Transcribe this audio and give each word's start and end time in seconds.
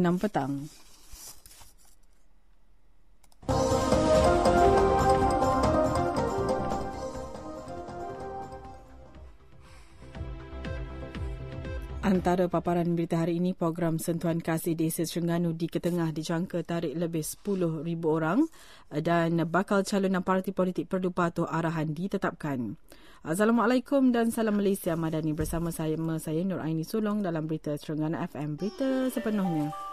6 0.00 0.16
petang. 0.16 0.64
Antara 12.00 12.50
paparan 12.50 12.98
berita 12.98 13.22
hari 13.22 13.38
ini, 13.38 13.54
program 13.54 14.02
Sentuhan 14.02 14.42
Kasih 14.42 14.74
Desa 14.74 15.06
Terengganu 15.06 15.54
di 15.54 15.70
Ketengah 15.70 16.10
dijangka 16.10 16.64
tarik 16.66 16.96
lebih 16.98 17.22
10,000 17.22 17.86
orang 18.08 18.50
dan 18.88 19.38
bakal 19.46 19.86
calon 19.86 20.18
parti 20.18 20.50
politik 20.50 20.90
perlu 20.90 21.14
patuh 21.14 21.46
arahan 21.46 21.94
ditetapkan. 21.94 22.74
Assalamualaikum 23.22 24.16
dan 24.16 24.34
salam 24.34 24.58
Malaysia 24.58 24.96
Madani 24.98 25.36
bersama 25.38 25.70
saya, 25.70 25.94
saya 26.18 26.40
Nur 26.42 26.58
Aini 26.64 26.88
Sulong 26.88 27.22
dalam 27.22 27.44
berita 27.44 27.78
Terengganu 27.78 28.16
FM. 28.16 28.58
Berita 28.58 29.12
sepenuhnya. 29.12 29.89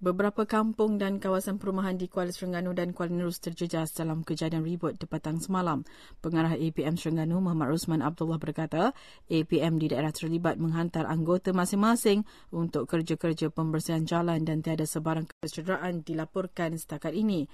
Beberapa 0.00 0.48
kampung 0.48 0.96
dan 0.96 1.20
kawasan 1.20 1.60
perumahan 1.60 1.92
di 1.92 2.08
Kuala 2.08 2.32
Terengganu 2.32 2.72
dan 2.72 2.96
Kuala 2.96 3.12
Nerus 3.12 3.36
terjejas 3.36 3.92
dalam 3.92 4.24
kejadian 4.24 4.64
ribut 4.64 4.96
di 4.96 5.04
petang 5.04 5.44
semalam. 5.44 5.84
Pengarah 6.24 6.56
APM 6.56 6.96
Terengganu 6.96 7.44
Muhammad 7.44 7.76
Rosman 7.76 8.00
Abdullah 8.00 8.40
berkata, 8.40 8.96
APM 9.28 9.76
di 9.76 9.92
daerah 9.92 10.08
terlibat 10.08 10.56
menghantar 10.56 11.04
anggota 11.04 11.52
masing-masing 11.52 12.24
untuk 12.48 12.88
kerja-kerja 12.88 13.52
pembersihan 13.52 14.08
jalan 14.08 14.40
dan 14.40 14.64
tiada 14.64 14.88
sebarang 14.88 15.28
kecederaan 15.44 16.00
dilaporkan 16.00 16.80
setakat 16.80 17.12
ini. 17.12 17.44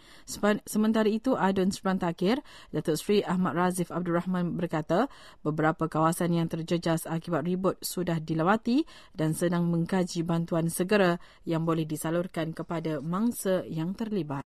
Sementara 0.70 1.10
itu, 1.10 1.34
Adun 1.34 1.74
Seberantakir, 1.74 2.46
Datuk 2.70 2.94
Seri 2.94 3.26
Ahmad 3.26 3.58
Razif 3.58 3.90
Abdul 3.90 4.22
Rahman 4.22 4.54
berkata, 4.54 5.10
beberapa 5.42 5.90
kawasan 5.90 6.38
yang 6.38 6.46
terjejas 6.46 7.10
akibat 7.10 7.42
ribut 7.42 7.74
sudah 7.82 8.22
dilawati 8.22 8.86
dan 9.18 9.34
sedang 9.34 9.66
mengkaji 9.66 10.22
bantuan 10.22 10.70
segera 10.70 11.18
yang 11.42 11.66
boleh 11.66 11.82
disalurkan 11.82 12.35
dilaporkan 12.36 12.52
kepada 12.52 13.00
mangsa 13.00 13.64
yang 13.64 13.96
terlibat. 13.96 14.44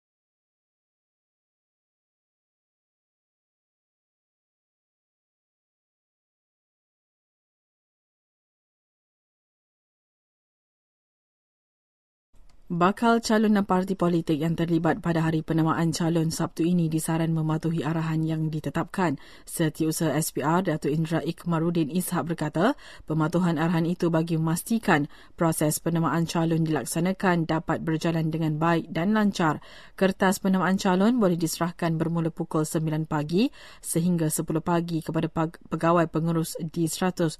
Bakal 12.69 13.24
calon 13.24 13.56
parti 13.64 13.97
politik 13.97 14.44
yang 14.44 14.52
terlibat 14.52 15.00
pada 15.00 15.24
hari 15.24 15.41
penamaan 15.41 15.88
calon 15.88 16.28
Sabtu 16.28 16.69
ini 16.69 16.92
disaran 16.92 17.33
mematuhi 17.33 17.80
arahan 17.80 18.20
yang 18.20 18.52
ditetapkan. 18.52 19.16
Setiausaha 19.48 20.12
SPR 20.12 20.69
Datuk 20.69 20.92
Indra 20.92 21.24
Ikmaruddin 21.24 21.89
Ishak 21.89 22.28
berkata, 22.28 22.77
pematuhan 23.08 23.56
arahan 23.56 23.89
itu 23.89 24.12
bagi 24.12 24.36
memastikan 24.36 25.08
proses 25.33 25.80
penamaan 25.80 26.28
calon 26.28 26.61
dilaksanakan 26.61 27.48
dapat 27.48 27.80
berjalan 27.80 28.28
dengan 28.28 28.61
baik 28.61 28.92
dan 28.92 29.16
lancar. 29.16 29.64
Kertas 29.96 30.36
penamaan 30.36 30.77
calon 30.77 31.16
boleh 31.16 31.41
diserahkan 31.41 31.96
bermula 31.96 32.28
pukul 32.28 32.69
9 32.69 33.08
pagi 33.08 33.48
sehingga 33.80 34.28
10 34.28 34.44
pagi 34.61 35.00
kepada 35.00 35.33
pegawai 35.72 36.05
pengurus 36.12 36.52
di 36.61 36.84
173 36.84 37.33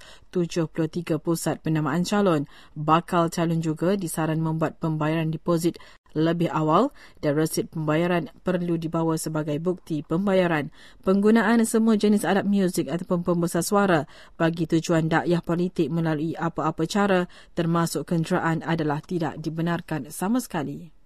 pusat 1.21 1.61
penamaan 1.61 2.09
calon. 2.09 2.49
Bakal 2.73 3.29
calon 3.29 3.61
juga 3.61 3.93
disaran 3.93 4.41
membuat 4.41 4.81
pembayaran 4.81 5.18
pembayaran 5.19 5.35
deposit 5.35 5.75
lebih 6.17 6.49
awal 6.51 6.95
dan 7.21 7.37
resit 7.37 7.69
pembayaran 7.69 8.33
perlu 8.41 8.81
dibawa 8.81 9.19
sebagai 9.21 9.59
bukti 9.61 10.07
pembayaran. 10.07 10.71
Penggunaan 11.05 11.63
semua 11.69 11.99
jenis 11.99 12.25
alat 12.25 12.49
muzik 12.49 12.89
ataupun 12.89 13.27
pembesar 13.27 13.67
suara 13.67 14.07
bagi 14.39 14.65
tujuan 14.65 15.11
dakwah 15.11 15.43
politik 15.45 15.93
melalui 15.93 16.33
apa-apa 16.39 16.87
cara 16.89 17.21
termasuk 17.53 18.09
kenderaan 18.09 18.65
adalah 18.65 19.05
tidak 19.05 19.37
dibenarkan 19.43 20.09
sama 20.09 20.41
sekali. 20.41 20.98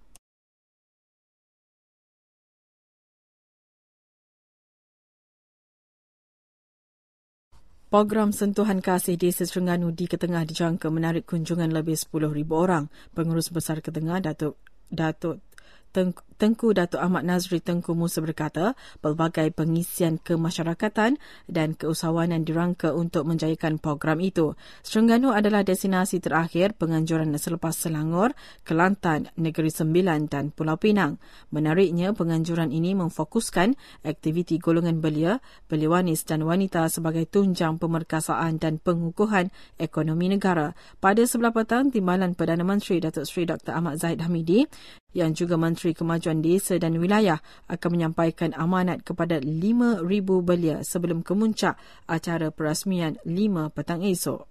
Program 7.93 8.33
Sentuhan 8.33 8.81
Kasih 8.81 9.21
Desa 9.21 9.45
Terengganu 9.45 9.93
di 9.93 10.09
Ketengah 10.09 10.49
dijangka 10.49 10.89
menarik 10.89 11.29
kunjungan 11.29 11.69
lebih 11.69 11.93
10,000 11.93 12.41
orang. 12.49 12.89
Pengurus 13.13 13.53
Besar 13.53 13.85
Ketengah, 13.85 14.17
Datuk 14.17 14.57
Datuk 14.89 15.45
Tengku 15.93 16.25
Datuk 16.35 16.99
Ahmad 16.99 17.23
Nazri 17.23 17.61
Tengku 17.61 17.93
Musa 17.93 18.19
berkata, 18.19 18.73
pelbagai 18.99 19.53
pengisian 19.53 20.17
kemasyarakatan 20.17 21.21
dan 21.47 21.77
keusahawanan 21.77 22.43
dirangka 22.43 22.91
untuk 22.91 23.29
menjayakan 23.29 23.77
program 23.77 24.19
itu. 24.19 24.57
Serengganu 24.81 25.31
adalah 25.31 25.61
destinasi 25.61 26.19
terakhir 26.19 26.73
penganjuran 26.75 27.29
selepas 27.37 27.77
Selangor, 27.77 28.33
Kelantan, 28.65 29.29
Negeri 29.37 29.69
Sembilan 29.69 30.27
dan 30.27 30.49
Pulau 30.49 30.75
Pinang. 30.77 31.21
Menariknya, 31.53 32.11
penganjuran 32.17 32.73
ini 32.73 32.97
memfokuskan 32.97 33.75
aktiviti 34.03 34.57
golongan 34.57 34.99
belia, 35.03 35.39
beliwanis 35.69 36.25
dan 36.25 36.45
wanita 36.47 36.87
sebagai 36.89 37.29
tunjang 37.29 37.77
pemerkasaan 37.77 38.57
dan 38.57 38.81
pengukuhan 38.81 39.53
ekonomi 39.77 40.31
negara. 40.31 40.73
Pada 40.97 41.21
sebelah 41.27 41.53
petang, 41.53 41.93
Timbalan 41.93 42.33
Perdana 42.33 42.65
Menteri 42.65 42.97
Datuk 43.03 43.27
Seri 43.29 43.45
Dr. 43.45 43.77
Ahmad 43.77 43.99
Zahid 43.99 44.23
Hamidi 44.23 44.65
yang 45.13 45.37
juga 45.37 45.55
Menteri 45.61 45.93
Kemajuan 45.93 46.32
Desa 46.41 46.79
dan 46.79 46.97
Wilayah 46.97 47.43
akan 47.67 47.89
menyampaikan 47.93 48.55
amanat 48.55 49.03
kepada 49.03 49.37
5,000 49.43 50.01
belia 50.41 50.81
sebelum 50.81 51.21
kemuncak 51.21 51.75
acara 52.07 52.49
perasmian 52.49 53.19
5 53.27 53.75
petang 53.75 54.01
esok. 54.01 54.47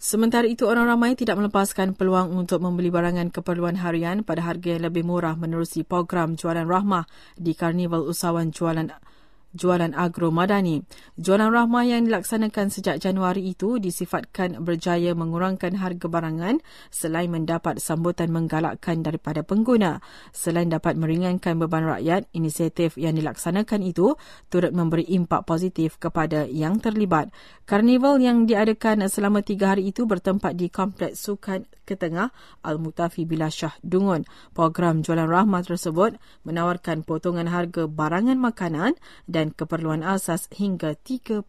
Sementara 0.00 0.48
itu, 0.48 0.64
orang 0.64 0.88
ramai 0.88 1.12
tidak 1.12 1.36
melepaskan 1.36 1.92
peluang 1.92 2.32
untuk 2.32 2.64
membeli 2.64 2.88
barangan 2.88 3.28
keperluan 3.28 3.76
harian 3.76 4.24
pada 4.24 4.48
harga 4.48 4.80
yang 4.80 4.88
lebih 4.88 5.04
murah 5.04 5.36
menerusi 5.36 5.84
program 5.84 6.40
jualan 6.40 6.64
rahmah 6.64 7.04
di 7.36 7.52
Karnival 7.52 8.08
Usahawan 8.08 8.48
Jualan 8.48 8.88
jualan 9.56 9.94
agro 9.96 10.30
madani. 10.30 10.82
Jualan 11.18 11.50
rahmah 11.50 11.84
yang 11.86 12.06
dilaksanakan 12.06 12.70
sejak 12.70 13.02
Januari 13.02 13.50
itu 13.50 13.82
disifatkan 13.82 14.62
berjaya 14.62 15.14
mengurangkan 15.16 15.78
harga 15.78 16.06
barangan 16.06 16.62
selain 16.90 17.30
mendapat 17.30 17.82
sambutan 17.82 18.30
menggalakkan 18.30 19.02
daripada 19.02 19.42
pengguna. 19.42 19.98
Selain 20.30 20.70
dapat 20.70 20.94
meringankan 20.94 21.58
beban 21.58 21.86
rakyat, 21.86 22.30
inisiatif 22.34 22.94
yang 23.00 23.18
dilaksanakan 23.18 23.82
itu 23.86 24.14
turut 24.50 24.70
memberi 24.70 25.06
impak 25.10 25.46
positif 25.46 25.98
kepada 25.98 26.46
yang 26.46 26.78
terlibat. 26.78 27.30
Karnival 27.66 28.18
yang 28.18 28.44
diadakan 28.44 29.06
selama 29.06 29.42
tiga 29.46 29.74
hari 29.74 29.90
itu 29.90 30.06
bertempat 30.06 30.58
di 30.58 30.70
Kompleks 30.70 31.22
Sukan 31.22 31.66
Ketengah 31.86 32.30
Al-Mutafi 32.62 33.26
Bila 33.26 33.50
Shah 33.50 33.74
Dungun. 33.82 34.22
Program 34.54 35.02
jualan 35.02 35.26
rahmah 35.26 35.66
tersebut 35.66 36.14
menawarkan 36.46 37.02
potongan 37.02 37.50
harga 37.50 37.90
barangan 37.90 38.38
makanan 38.38 38.94
dan 39.26 39.39
dan 39.40 39.56
keperluan 39.56 40.04
asas 40.04 40.52
hingga 40.52 40.92
30%. 41.00 41.48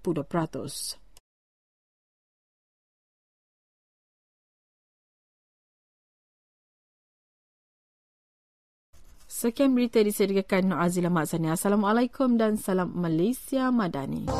Sekian 9.31 9.75
berita 9.75 9.99
disediakan 9.99 10.71
Nur 10.71 10.79
Azila 10.79 11.11
Maksani. 11.11 11.51
Assalamualaikum 11.51 12.39
dan 12.39 12.55
salam 12.55 12.95
Malaysia 12.95 13.67
Madani. 13.73 14.31